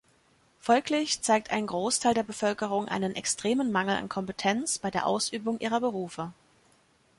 [0.59, 5.79] Folglich zeigt ein Großteil der Bevölkerung einen extremen Mangel an Kompetenz bei der Ausübung ihrer
[5.79, 6.33] Berufe.